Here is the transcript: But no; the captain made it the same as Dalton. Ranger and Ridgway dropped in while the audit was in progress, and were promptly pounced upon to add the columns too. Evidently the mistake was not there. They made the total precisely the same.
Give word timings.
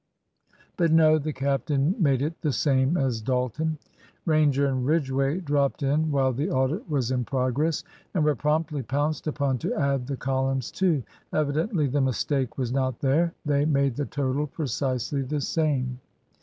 But 0.77 0.91
no; 0.91 1.19
the 1.19 1.31
captain 1.31 1.93
made 1.99 2.23
it 2.23 2.41
the 2.41 2.51
same 2.51 2.97
as 2.97 3.21
Dalton. 3.21 3.77
Ranger 4.25 4.65
and 4.65 4.83
Ridgway 4.83 5.41
dropped 5.41 5.83
in 5.83 6.09
while 6.09 6.33
the 6.33 6.49
audit 6.49 6.89
was 6.89 7.11
in 7.11 7.23
progress, 7.23 7.83
and 8.15 8.23
were 8.25 8.33
promptly 8.33 8.81
pounced 8.81 9.27
upon 9.27 9.59
to 9.59 9.75
add 9.75 10.07
the 10.07 10.17
columns 10.17 10.71
too. 10.71 11.03
Evidently 11.31 11.85
the 11.85 12.01
mistake 12.01 12.57
was 12.57 12.71
not 12.71 12.97
there. 12.99 13.35
They 13.45 13.63
made 13.65 13.95
the 13.95 14.07
total 14.07 14.47
precisely 14.47 15.21
the 15.21 15.39
same. 15.41 15.99